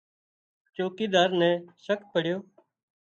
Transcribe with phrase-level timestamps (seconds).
[0.75, 2.37] چوڪيڌار نين شڪ پڙيو